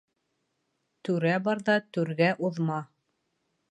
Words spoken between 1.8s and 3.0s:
түргә уҙма.